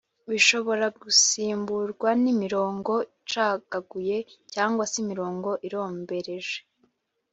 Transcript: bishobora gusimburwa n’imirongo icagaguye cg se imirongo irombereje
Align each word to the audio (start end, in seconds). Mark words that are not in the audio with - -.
bishobora 0.29 0.85
gusimburwa 1.01 2.09
n’imirongo 2.23 2.93
icagaguye 3.17 4.17
cg 4.53 4.75
se 4.91 4.95
imirongo 5.03 5.49
irombereje 5.67 6.57